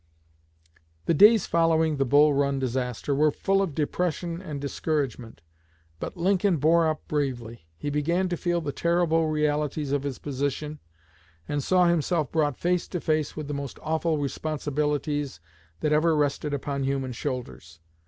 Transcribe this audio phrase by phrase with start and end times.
[1.05, 5.41] The days following the Bull Run disaster were full of depression and discouragement,
[5.99, 7.67] but Lincoln bore up bravely.
[7.77, 10.79] He began to feel the terrible realities of his position,
[11.47, 15.39] and saw himself brought face to face with the most awful responsibilities
[15.81, 17.79] that ever rested upon human shoulders.